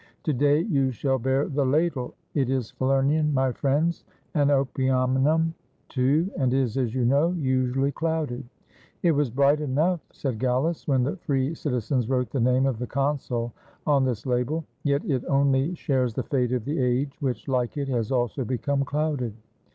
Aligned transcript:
"To 0.23 0.33
day 0.33 0.61
you 0.61 0.91
shall 0.91 1.19
bear 1.19 1.47
the 1.47 1.63
ladle. 1.63 2.15
It 2.33 2.49
is 2.49 2.71
Falemian, 2.71 3.31
my 3.35 3.51
friends, 3.51 4.03
and 4.33 4.49
Opimianum, 4.49 5.53
too; 5.89 6.31
and 6.39 6.51
is, 6.55 6.75
as 6.75 6.95
you 6.95 7.05
know, 7.05 7.33
usually 7.33 7.91
clouded," 7.91 8.43
''It 9.03 9.11
was 9.11 9.29
bright 9.29 9.61
enough," 9.61 9.99
said 10.11 10.39
Gallus, 10.39 10.87
"when 10.87 11.03
the 11.03 11.17
free 11.17 11.53
citizens 11.53 12.09
wrote 12.09 12.31
the 12.31 12.39
name 12.39 12.65
of 12.65 12.79
the 12.79 12.87
consul 12.87 13.53
on 13.85 14.03
this 14.03 14.25
label. 14.25 14.65
Yet 14.83 15.05
it 15.05 15.23
only 15.27 15.75
shares 15.75 16.15
the 16.15 16.23
fate 16.23 16.51
of 16.53 16.65
the 16.65 16.79
age, 16.79 17.13
which, 17.19 17.47
like 17.47 17.77
it, 17.77 17.87
has 17.89 18.11
also 18.11 18.43
become 18.43 18.83
clouded." 18.83 19.35